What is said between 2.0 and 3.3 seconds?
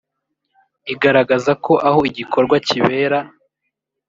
iki gikorwa kibera